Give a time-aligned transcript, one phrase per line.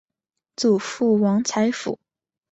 [0.55, 1.99] 祖父王才甫。